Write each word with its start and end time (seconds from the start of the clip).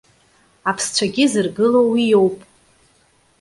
Аԥсцәагьы 0.69 1.25
зыргыло 1.31 1.81
уи 1.91 2.03
иоуп. 2.11 2.37